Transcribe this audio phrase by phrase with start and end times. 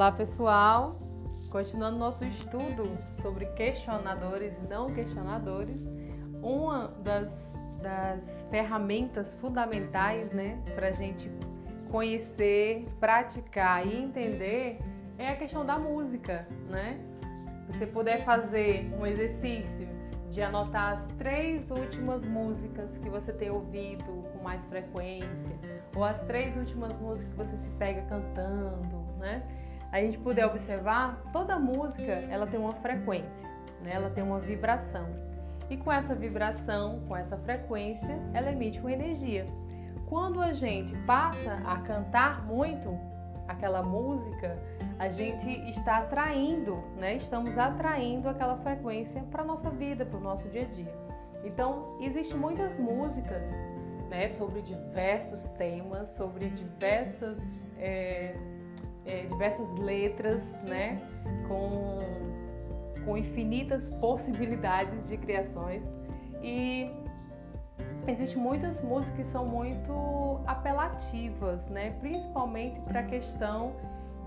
[0.00, 0.98] Olá pessoal,
[1.50, 5.86] continuando nosso estudo sobre questionadores e não questionadores,
[6.42, 11.30] uma das, das ferramentas fundamentais né, para a gente
[11.90, 14.78] conhecer, praticar e entender
[15.18, 16.98] é a questão da música, né?
[17.66, 19.86] Você puder fazer um exercício
[20.30, 25.54] de anotar as três últimas músicas que você tem ouvido com mais frequência,
[25.94, 29.42] ou as três últimas músicas que você se pega cantando, né?
[29.92, 33.48] A gente puder observar, toda música ela tem uma frequência,
[33.82, 33.90] né?
[33.92, 35.06] Ela tem uma vibração.
[35.68, 39.46] E com essa vibração, com essa frequência, ela emite uma energia.
[40.08, 42.96] Quando a gente passa a cantar muito
[43.48, 44.56] aquela música,
[44.98, 47.16] a gente está atraindo, né?
[47.16, 50.94] Estamos atraindo aquela frequência para nossa vida, para o nosso dia a dia.
[51.44, 53.50] Então, existem muitas músicas,
[54.08, 57.38] né, sobre diversos temas, sobre diversas
[57.78, 58.36] é,
[59.04, 61.00] é, diversas letras, né,
[61.48, 62.00] com
[63.04, 65.82] com infinitas possibilidades de criações
[66.42, 66.90] e
[68.06, 71.90] existem muitas músicas que são muito apelativas, né?
[72.00, 73.74] principalmente para a questão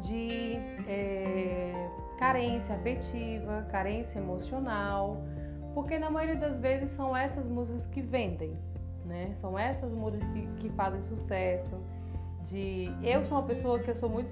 [0.02, 0.56] de
[0.88, 5.23] é, carência afetiva, carência emocional,
[5.73, 8.58] porque na maioria das vezes são essas músicas que vendem,
[9.06, 9.31] né?
[9.34, 11.81] São essas músicas que, que fazem sucesso.
[12.49, 14.30] De eu sou uma pessoa que eu sou muito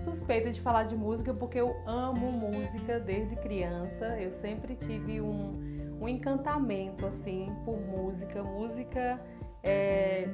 [0.00, 4.06] suspeita de falar de música porque eu amo música desde criança.
[4.18, 8.42] Eu sempre tive um, um encantamento assim por música.
[8.42, 9.20] Música
[9.62, 10.28] é,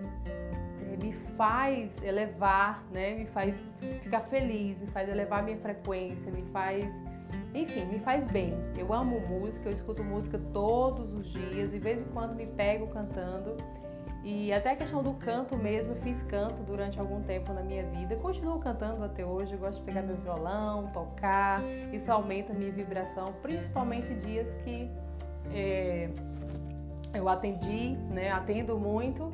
[1.03, 3.15] me faz elevar, né?
[3.15, 3.69] Me faz
[4.03, 6.85] ficar feliz, me faz elevar minha frequência, me faz,
[7.55, 8.55] enfim, me faz bem.
[8.77, 12.47] Eu amo música, eu escuto música todos os dias, e de vez em quando me
[12.47, 13.57] pego cantando.
[14.29, 17.85] E até a questão do canto mesmo, eu fiz canto durante algum tempo na minha
[17.85, 18.17] vida.
[18.17, 21.63] Continuo cantando até hoje, eu gosto de pegar meu violão, tocar.
[21.93, 24.91] Isso aumenta a minha vibração, principalmente dias que
[25.55, 26.11] é,
[27.15, 28.33] eu atendi, né?
[28.33, 29.33] Atendo muito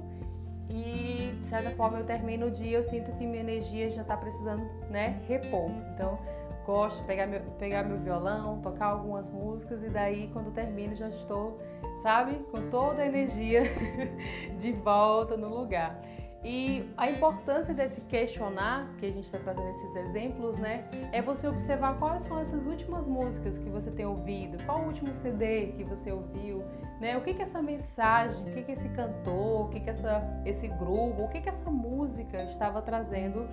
[0.68, 4.16] e de certa forma eu termino o dia eu sinto que minha energia já está
[4.16, 6.18] precisando né repor então
[6.64, 11.08] gosto de pegar meu, pegar meu violão tocar algumas músicas e daí quando termino já
[11.08, 11.58] estou
[12.02, 13.62] sabe com toda a energia
[14.58, 16.02] de volta no lugar
[16.44, 20.84] e a importância desse questionar, que a gente está trazendo esses exemplos, né?
[21.12, 25.14] É você observar quais são essas últimas músicas que você tem ouvido, qual o último
[25.14, 26.64] CD que você ouviu,
[27.00, 27.16] né?
[27.16, 30.66] O que que essa mensagem, o que que esse cantor, o que que essa, esse
[30.66, 33.48] grupo, o que que essa música estava trazendo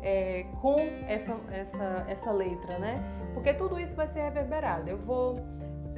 [0.00, 0.76] é, com
[1.08, 3.02] essa, essa, essa letra, né?
[3.34, 4.88] Porque tudo isso vai ser reverberado.
[4.88, 5.34] Eu vou,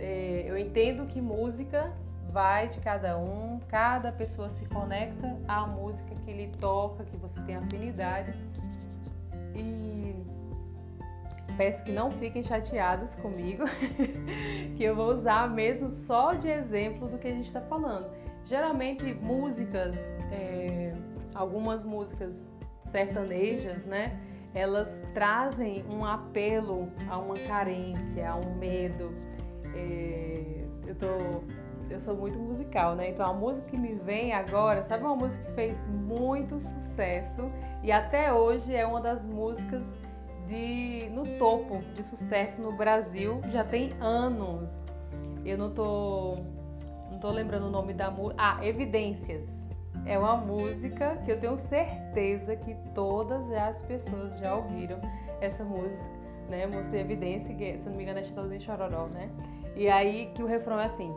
[0.01, 1.93] é, eu entendo que música
[2.33, 7.39] vai de cada um, cada pessoa se conecta à música que lhe toca, que você
[7.43, 8.33] tem afinidade.
[9.55, 10.15] E
[11.57, 13.65] peço que não fiquem chateados comigo,
[14.77, 18.09] que eu vou usar mesmo só de exemplo do que a gente está falando.
[18.45, 20.95] Geralmente músicas, é,
[21.35, 22.51] algumas músicas
[22.81, 24.19] sertanejas, né?
[24.55, 29.13] Elas trazem um apelo a uma carência, a um medo.
[29.75, 31.07] É, eu tô
[31.91, 33.11] eu sou muito musical, né?
[33.11, 37.51] Então a música que me vem agora, sabe uma música que fez muito sucesso
[37.83, 39.97] e até hoje é uma das músicas
[40.47, 44.83] de no topo de sucesso no Brasil, já tem anos.
[45.45, 46.39] Eu não tô
[47.11, 48.37] não tô lembrando o nome da música.
[48.39, 49.61] Ah, Evidências.
[50.07, 54.99] É uma música que eu tenho certeza que todas as pessoas já ouviram
[55.41, 56.11] essa música,
[56.49, 56.67] né?
[56.67, 59.29] Música de Evidência, que se não me engano é Chitãozinho Chororó, né?
[59.77, 61.15] E aí que o refrão é assim: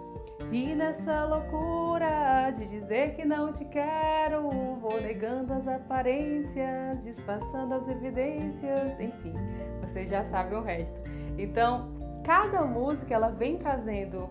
[0.52, 4.50] e nessa loucura de dizer que não te quero,
[4.80, 9.34] vou negando as aparências, disfarçando as evidências, enfim,
[9.81, 11.00] você já sabe o resto.
[11.38, 11.92] Então,
[12.24, 14.30] cada música ela vem trazendo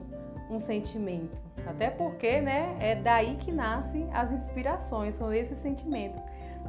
[0.49, 6.25] um sentimento, até porque, né, é daí que nascem as inspirações, são esses sentimentos.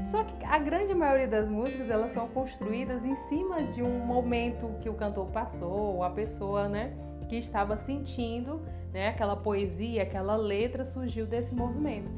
[0.06, 4.69] Só que a grande maioria das músicas elas são construídas em cima de um momento
[4.81, 6.94] que o cantor passou, ou a pessoa, né,
[7.30, 8.62] que estava sentindo
[8.94, 9.10] né?
[9.10, 12.10] Aquela poesia, aquela letra surgiu desse movimento.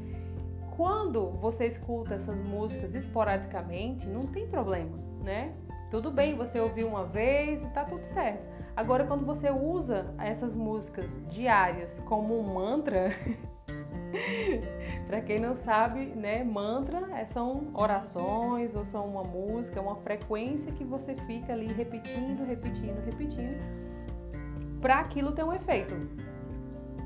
[0.76, 5.54] Quando você escuta essas músicas esporadicamente, não tem problema, né?
[5.90, 8.44] Tudo bem, você ouviu uma vez e tá tudo certo.
[8.76, 13.10] Agora, quando você usa essas músicas diárias como um mantra,
[15.06, 20.72] para quem não sabe, né, mantra é, são orações ou são uma música, uma frequência
[20.72, 23.58] que você fica ali repetindo, repetindo, repetindo,
[24.80, 25.94] para aquilo ter um efeito.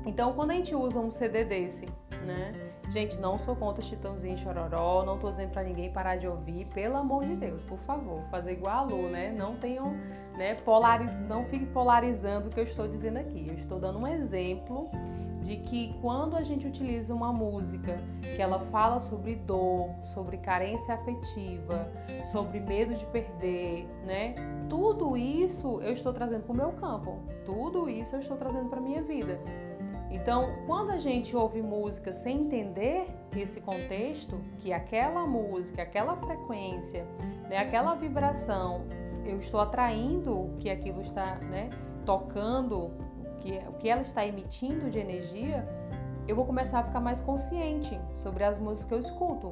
[0.05, 1.85] Então, quando a gente usa um CD desse,
[2.25, 6.27] né, Gente, não sou contra Chitãozinho e Chororó, não tô dizendo para ninguém parar de
[6.27, 9.31] ouvir, pelo amor de Deus, por favor, fazer igual a Lu, né?
[9.31, 9.93] Não tenham,
[10.37, 11.09] né, polariz...
[11.21, 13.45] não fique polarizando o que eu estou dizendo aqui.
[13.47, 14.89] Eu estou dando um exemplo
[15.41, 20.93] de que quando a gente utiliza uma música que ela fala sobre dor, sobre carência
[20.93, 21.91] afetiva,
[22.31, 24.35] sobre medo de perder, né?
[24.69, 27.19] Tudo isso eu estou trazendo para o meu campo.
[27.45, 29.39] Tudo isso eu estou trazendo para minha vida.
[30.11, 37.07] Então, quando a gente ouve música sem entender esse contexto, que aquela música, aquela frequência,
[37.49, 38.85] né, aquela vibração,
[39.25, 41.69] eu estou atraindo que aquilo está né,
[42.05, 42.91] tocando
[43.41, 45.67] que, o que ela está emitindo de energia,
[46.27, 49.51] eu vou começar a ficar mais consciente sobre as músicas que eu escuto.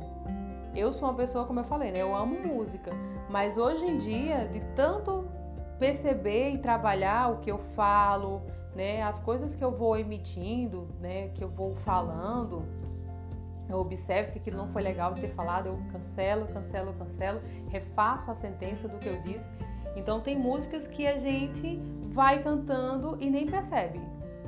[0.76, 2.02] Eu sou uma pessoa, como eu falei, né?
[2.02, 2.92] Eu amo música,
[3.30, 5.28] mas hoje em dia, de tanto
[5.80, 8.42] perceber e trabalhar o que eu falo,
[8.76, 12.64] né, as coisas que eu vou emitindo, né, que eu vou falando,
[13.70, 17.40] eu observo que aquilo não foi legal de ter falado, eu cancelo, cancelo, cancelo,
[17.70, 19.50] refaço a sentença do que eu disse.
[20.00, 21.78] Então tem músicas que a gente
[22.14, 24.00] vai cantando e nem percebe,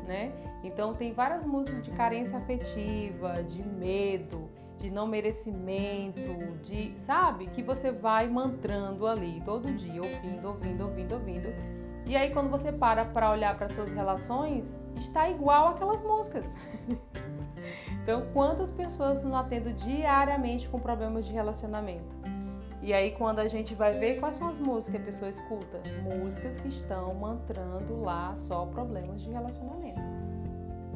[0.08, 0.32] né?
[0.64, 6.22] Então tem várias músicas de carência afetiva, de medo, de não merecimento,
[6.64, 11.50] de, sabe, que você vai mantrando ali todo dia, ouvindo, ouvindo, ouvindo, ouvindo.
[12.06, 16.56] E aí quando você para para olhar para suas relações, está igual aquelas músicas.
[18.04, 22.21] então, quantas pessoas não atendo diariamente com problemas de relacionamento?
[22.82, 25.82] E aí, quando a gente vai ver quais são as músicas que a pessoa escuta,
[26.02, 30.02] músicas que estão mantrando lá só problemas de relacionamento.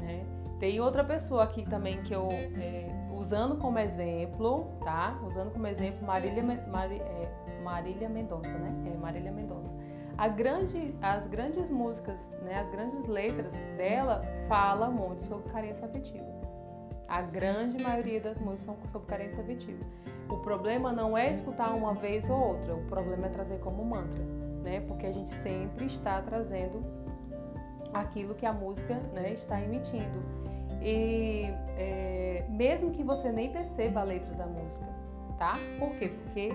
[0.01, 0.25] Né?
[0.59, 5.19] Tem outra pessoa aqui também que eu, é, usando como exemplo, tá?
[5.27, 8.91] Usando como exemplo Marília, é, Marília Mendonça, né?
[8.91, 9.75] É Marília Mendonça.
[10.17, 16.25] A grande, as grandes músicas, né, as grandes letras dela fala muito sobre carência afetiva.
[17.07, 19.83] A grande maioria das músicas são sobre carência afetiva.
[20.29, 24.23] O problema não é escutar uma vez ou outra, o problema é trazer como mantra,
[24.63, 24.81] né?
[24.81, 26.83] Porque a gente sempre está trazendo
[27.93, 30.23] aquilo que a música né, está emitindo.
[30.81, 31.45] E
[31.77, 34.85] é, mesmo que você nem perceba a letra da música,
[35.37, 35.53] tá?
[35.79, 36.09] Por quê?
[36.09, 36.49] Porque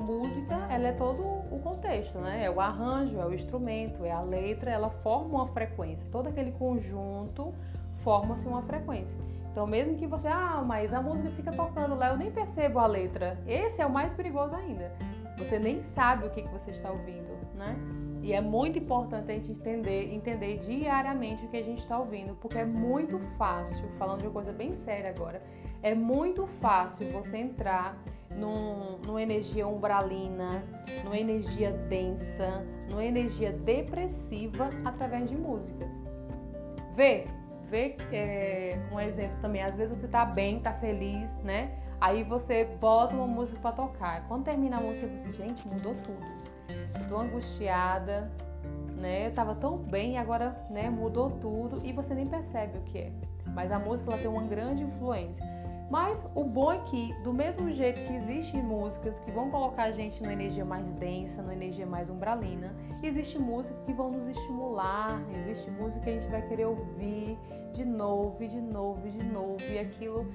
[0.00, 2.44] música, ela é todo o contexto, né?
[2.44, 6.06] É o arranjo, é o instrumento, é a letra, ela forma uma frequência.
[6.10, 7.54] Todo aquele conjunto
[7.98, 9.18] forma-se uma frequência.
[9.52, 12.86] Então, mesmo que você, ah, mas a música fica tocando lá, eu nem percebo a
[12.86, 13.38] letra.
[13.46, 14.90] Esse é o mais perigoso ainda.
[15.36, 17.76] Você nem sabe o que, que você está ouvindo, né?
[18.22, 22.34] E é muito importante a gente entender, entender diariamente o que a gente está ouvindo,
[22.36, 25.42] porque é muito fácil, falando de uma coisa bem séria agora,
[25.82, 28.00] é muito fácil você entrar
[28.30, 30.62] num, numa energia umbralina,
[31.04, 35.92] numa energia densa, numa energia depressiva através de músicas.
[36.94, 37.24] Vê,
[37.72, 39.62] vê é, um exemplo também.
[39.62, 41.72] Às vezes você tá bem, tá feliz, né?
[41.98, 44.28] Aí você bota uma música para tocar.
[44.28, 46.26] Quando termina a música, você, gente, mudou tudo.
[46.68, 48.30] Eu tô angustiada,
[48.94, 49.28] né?
[49.28, 52.98] Eu tava tão bem e agora, né, mudou tudo e você nem percebe o que
[52.98, 53.12] é.
[53.46, 55.44] Mas a música ela tem uma grande influência.
[55.90, 59.90] Mas o bom é que, do mesmo jeito que existem músicas que vão colocar a
[59.90, 65.22] gente numa energia mais densa, numa energia mais umbralina, existe música que vão nos estimular,
[65.30, 67.38] existe música que a gente vai querer ouvir
[67.72, 70.26] de novo, e de novo, e de novo, e aquilo,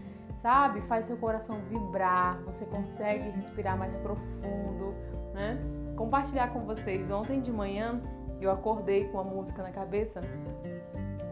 [0.42, 4.94] sabe, faz seu coração vibrar, você consegue respirar mais profundo,
[5.34, 5.58] né?
[5.96, 8.02] Compartilhar com vocês, ontem de manhã
[8.40, 10.22] eu acordei com a música na cabeça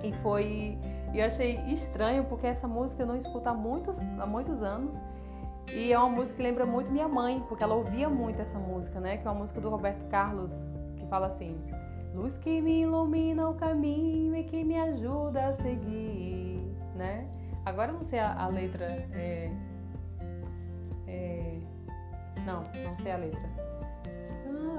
[0.04, 0.78] e foi
[1.16, 5.02] e eu achei estranho porque essa música eu não escuto há muitos, há muitos anos.
[5.74, 9.00] E é uma música que lembra muito minha mãe, porque ela ouvia muito essa música,
[9.00, 9.16] né?
[9.16, 10.66] Que é uma música do Roberto Carlos,
[10.98, 11.58] que fala assim:
[12.16, 16.64] Luz que me ilumina o caminho e que me ajuda a seguir,
[16.96, 17.28] né?
[17.66, 18.86] Agora eu não sei a, a letra.
[19.12, 19.52] É,
[21.08, 21.60] é,
[22.46, 23.66] não, não sei a letra.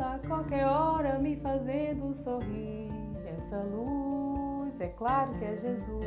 [0.00, 2.90] A qualquer hora me fazendo sorrir,
[3.36, 6.06] essa luz é claro que é Jesus.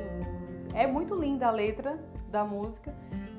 [0.73, 1.99] É muito linda a letra
[2.31, 2.91] da música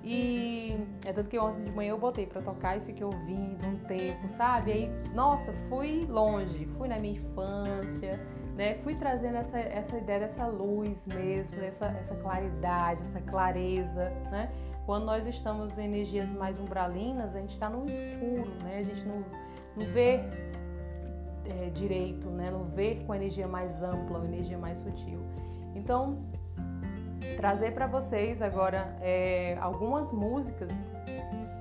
[0.03, 3.77] e é tanto que ontem de manhã eu botei para tocar e fiquei ouvindo um
[3.87, 4.73] tempo, sabe?
[4.73, 8.19] Aí, nossa, fui longe, fui na minha infância,
[8.57, 8.77] né?
[8.77, 14.51] Fui trazendo essa, essa ideia dessa luz mesmo, essa, essa claridade, essa clareza, né?
[14.87, 18.79] Quando nós estamos em energias mais umbralinas, a gente está no escuro, né?
[18.79, 19.25] A gente não,
[19.77, 20.21] não vê
[21.45, 22.51] é, direito, né?
[22.51, 25.21] não ver com energia mais ampla, uma energia mais sutil.
[25.75, 26.19] Então,
[27.37, 30.93] trazer para vocês agora é, algumas músicas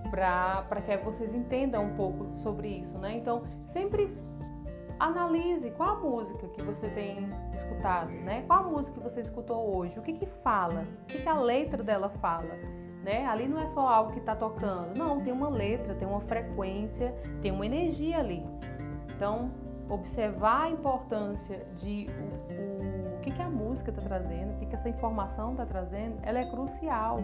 [0.10, 3.16] para que vocês entendam um pouco sobre isso, né?
[3.18, 4.16] Então, sempre
[5.00, 8.44] analise qual a música que você tem escutado, né?
[8.48, 9.98] Qual a música que você escutou hoje?
[9.98, 10.86] O que que fala?
[11.04, 12.58] O que, que a letra dela fala?
[13.04, 13.26] né?
[13.26, 17.14] Ali não é só algo que está tocando, não, tem uma letra, tem uma frequência,
[17.42, 18.46] tem uma energia ali.
[19.16, 19.52] Então,
[19.90, 22.69] observar a importância de o,
[23.20, 26.40] o, que, que a música está trazendo, o que, que essa informação está trazendo, ela
[26.40, 27.20] é crucial,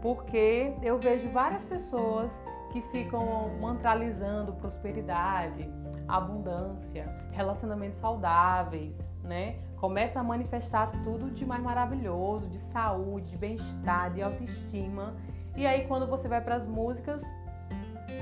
[0.00, 2.40] porque eu vejo várias pessoas
[2.72, 5.70] que ficam mantralizando prosperidade,
[6.08, 9.56] abundância, relacionamentos saudáveis, né?
[9.76, 15.14] Começa a manifestar tudo de mais maravilhoso, de saúde, de bem-estar, de autoestima.
[15.54, 17.22] E aí quando você vai para as músicas,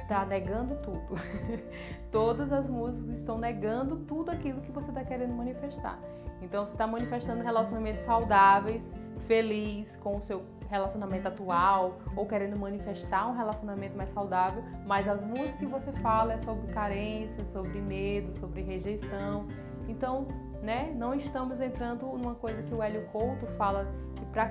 [0.09, 1.14] tá negando tudo.
[2.11, 5.99] Todas as músicas estão negando tudo aquilo que você está querendo manifestar.
[6.44, 8.94] Então você está manifestando relacionamentos saudáveis,
[9.26, 15.22] feliz com o seu relacionamento atual ou querendo manifestar um relacionamento mais saudável, mas as
[15.22, 19.46] músicas que você fala é sobre carência, sobre medo, sobre rejeição.
[19.88, 20.26] Então,
[20.62, 23.86] né, não estamos entrando numa coisa que o Hélio Couto fala
[24.16, 24.50] que para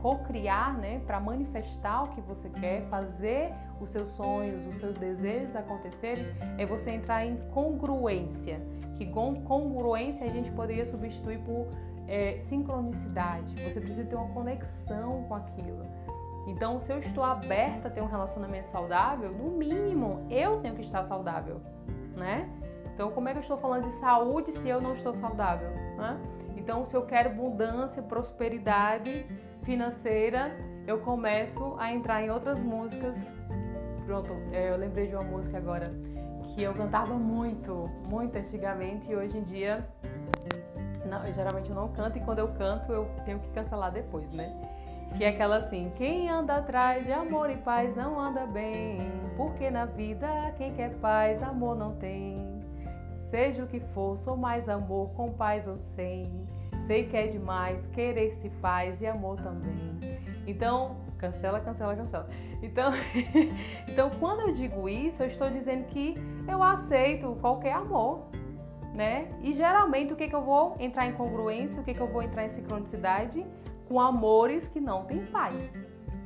[0.00, 5.54] co-criar, né, para manifestar o que você quer, fazer os seus sonhos, os seus desejos
[5.56, 6.24] acontecerem,
[6.58, 8.60] é você entrar em congruência.
[8.96, 11.68] Que congruência a gente poderia substituir por
[12.08, 15.84] é, sincronicidade, você precisa ter uma conexão com aquilo.
[16.46, 20.82] Então, se eu estou aberta a ter um relacionamento saudável, no mínimo eu tenho que
[20.82, 21.60] estar saudável,
[22.16, 22.48] né?
[22.94, 25.70] Então, como é que eu estou falando de saúde se eu não estou saudável?
[25.96, 26.20] Né?
[26.56, 29.24] Então, se eu quero abundância, prosperidade
[29.62, 30.54] financeira,
[30.86, 33.32] eu começo a entrar em outras músicas.
[34.04, 35.90] Pronto, é, eu lembrei de uma música agora
[36.54, 39.78] que eu cantava muito, muito antigamente e hoje em dia
[41.06, 44.54] não, geralmente eu não canto e quando eu canto eu tenho que cancelar depois, né?
[45.16, 48.98] Que é aquela assim: quem anda atrás de amor e paz não anda bem,
[49.36, 52.62] porque na vida quem quer paz, amor não tem.
[53.26, 56.46] Seja o que for, sou mais amor com paz ou sem.
[56.86, 59.98] Sei que é demais, querer se faz e amor também.
[60.46, 62.28] Então, cancela, cancela, cancela.
[62.62, 62.92] Então,
[63.88, 68.26] então quando eu digo isso, eu estou dizendo que eu aceito qualquer amor
[68.94, 69.28] né?
[69.40, 72.22] E geralmente o que, que eu vou entrar em congruência, o que, que eu vou
[72.22, 73.46] entrar em sincronicidade?
[73.88, 75.72] Com amores que não têm paz.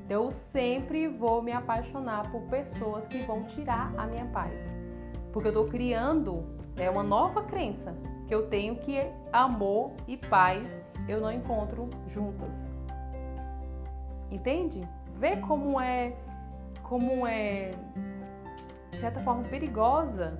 [0.08, 4.54] Eu sempre vou me apaixonar por pessoas que vão tirar a minha paz.
[5.32, 6.44] Porque eu estou criando
[6.76, 8.98] é uma nova crença que eu tenho que
[9.32, 12.70] amor e paz eu não encontro juntas.
[14.30, 14.80] Entende?
[15.14, 16.12] Vê como é
[16.82, 17.72] como é
[18.90, 20.38] de certa forma perigosa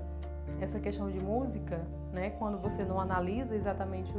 [0.60, 2.30] essa questão de música, né?
[2.30, 4.12] Quando você não analisa exatamente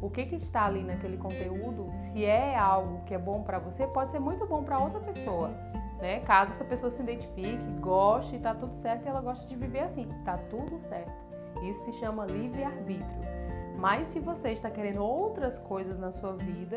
[0.00, 3.86] o, que, que está ali naquele conteúdo, se é algo que é bom para você,
[3.86, 5.48] pode ser muito bom para outra pessoa,
[6.00, 6.20] né?
[6.20, 10.08] Caso essa pessoa se identifique, goste, tá tudo certo e ela gosta de viver assim,
[10.24, 11.12] tá tudo certo.
[11.62, 13.22] Isso se chama livre-arbítrio.
[13.78, 16.76] Mas se você está querendo outras coisas na sua vida,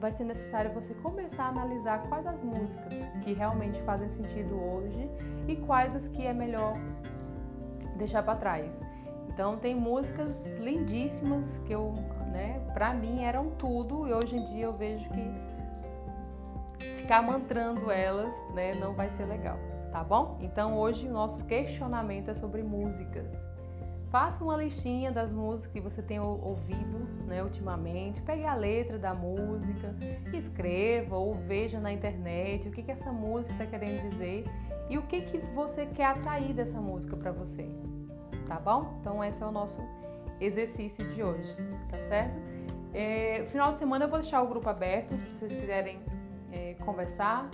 [0.00, 5.10] vai ser necessário você começar a analisar quais as músicas que realmente fazem sentido hoje
[5.46, 6.76] e quais as que é melhor
[7.96, 8.80] deixar para trás.
[9.28, 11.92] Então tem músicas lindíssimas que eu,
[12.32, 18.34] né, para mim eram tudo e hoje em dia eu vejo que ficar mantrando elas,
[18.54, 19.58] né, não vai ser legal,
[19.92, 20.38] tá bom?
[20.40, 23.44] Então hoje o nosso questionamento é sobre músicas.
[24.10, 29.14] Faça uma listinha das músicas que você tem ouvido né, ultimamente, pegue a letra da
[29.14, 29.94] música,
[30.32, 34.44] escreva ou veja na internet o que, que essa música está querendo dizer
[34.88, 37.68] e o que, que você quer atrair dessa música para você,
[38.46, 38.96] tá bom?
[39.00, 39.78] Então esse é o nosso
[40.40, 41.54] exercício de hoje,
[41.90, 42.40] tá certo?
[42.94, 46.00] É, final de semana eu vou deixar o grupo aberto, se vocês quiserem
[46.52, 47.50] é, conversar,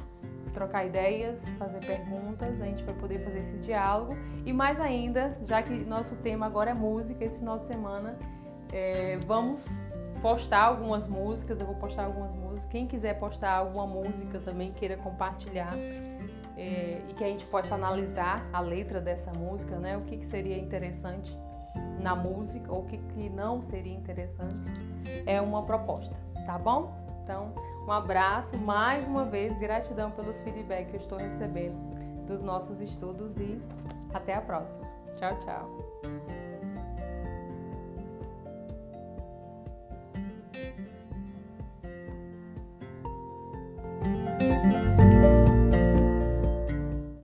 [0.53, 4.17] trocar ideias, fazer perguntas, a gente vai poder fazer esse diálogo.
[4.45, 8.17] E mais ainda, já que nosso tema agora é música, esse final de semana
[8.73, 9.67] é, vamos
[10.23, 12.67] postar algumas músicas, eu vou postar algumas músicas.
[12.67, 15.75] Quem quiser postar alguma música também queira compartilhar,
[16.57, 19.97] é, e que a gente possa analisar a letra dessa música, né?
[19.97, 21.37] O que, que seria interessante
[22.01, 24.61] na música ou o que, que não seria interessante,
[25.27, 26.95] é uma proposta, tá bom?
[27.23, 27.53] Então,
[27.87, 31.77] um abraço, mais uma vez, gratidão pelos feedbacks que eu estou recebendo
[32.27, 33.61] dos nossos estudos e
[34.13, 34.87] até a próxima.
[35.17, 36.44] Tchau, tchau.